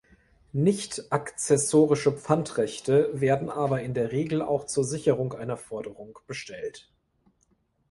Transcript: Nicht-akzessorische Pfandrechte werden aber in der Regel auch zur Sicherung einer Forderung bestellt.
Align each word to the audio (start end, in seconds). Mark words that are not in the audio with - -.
Nicht-akzessorische 0.53 2.11
Pfandrechte 2.11 3.11
werden 3.13 3.51
aber 3.51 3.83
in 3.83 3.93
der 3.93 4.11
Regel 4.11 4.41
auch 4.41 4.65
zur 4.65 4.83
Sicherung 4.83 5.31
einer 5.33 5.57
Forderung 5.57 6.17
bestellt. 6.25 6.89